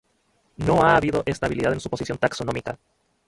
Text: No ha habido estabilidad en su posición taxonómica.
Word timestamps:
No 0.57 0.81
ha 0.81 0.95
habido 0.95 1.21
estabilidad 1.27 1.73
en 1.73 1.79
su 1.79 1.87
posición 1.87 2.17
taxonómica. 2.17 2.79